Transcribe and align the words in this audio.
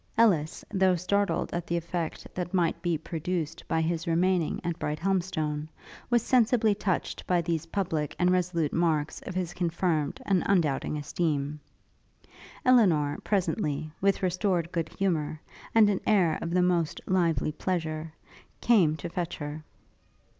Ellis, 0.17 0.65
though 0.71 0.95
startled 0.95 1.53
at 1.53 1.67
the 1.67 1.77
effect 1.77 2.25
that 2.33 2.55
might 2.55 2.81
be 2.81 2.97
produced 2.97 3.63
by 3.67 3.81
his 3.81 4.07
remaining 4.07 4.59
at 4.63 4.79
Brighthelmstone, 4.79 5.67
was 6.09 6.23
sensibly 6.23 6.73
touched 6.73 7.27
by 7.27 7.39
these 7.39 7.67
public 7.67 8.15
and 8.17 8.31
resolute 8.31 8.73
marks 8.73 9.19
of 9.27 9.35
his 9.35 9.53
confirmed 9.53 10.19
and 10.25 10.41
undoubting 10.47 10.97
esteem. 10.97 11.59
Elinor, 12.65 13.19
presently, 13.23 13.91
with 14.01 14.23
restored 14.23 14.71
good 14.71 14.89
humour, 14.89 15.39
and 15.75 15.87
an 15.87 16.01
air 16.07 16.39
of 16.41 16.49
the 16.49 16.63
most 16.63 16.99
lively 17.05 17.51
pleasure, 17.51 18.11
came 18.59 18.95
to 18.97 19.07
fetch 19.07 19.37
her. 19.37 19.63